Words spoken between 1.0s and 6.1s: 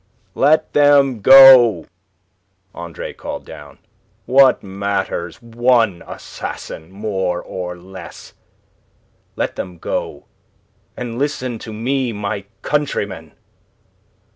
go!" Andre Louis called down... "What matters one